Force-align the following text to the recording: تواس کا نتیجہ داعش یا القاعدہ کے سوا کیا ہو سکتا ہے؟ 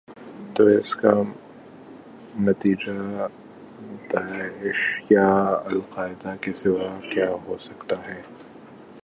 تواس 0.55 0.95
کا 0.95 1.11
نتیجہ 2.39 3.27
داعش 4.13 4.79
یا 5.09 5.27
القاعدہ 5.65 6.35
کے 6.41 6.53
سوا 6.53 6.99
کیا 7.13 7.29
ہو 7.47 7.57
سکتا 7.59 7.95
ہے؟ 8.07 8.21